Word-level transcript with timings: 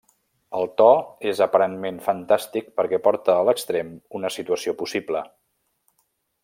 El 0.59 0.63
to 0.81 0.87
és 1.31 1.41
aparentment 1.47 1.99
fantàstic 2.07 2.73
perquè 2.81 3.01
porta 3.09 3.37
a 3.37 3.45
l'extrem 3.51 3.95
una 4.21 4.33
situació 4.39 4.75
possible. 4.81 5.23